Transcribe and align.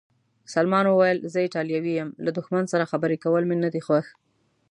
سلمان 0.53 0.85
وویل: 0.87 1.19
زه 1.31 1.39
ایټالوی 1.41 1.93
یم، 1.99 2.09
له 2.25 2.31
دښمن 2.37 2.63
سره 2.73 2.89
خبرې 2.91 3.17
کول 3.23 3.43
مې 3.49 3.55
نه 3.63 3.69
دي 3.73 3.81
خوښ. 3.87 4.05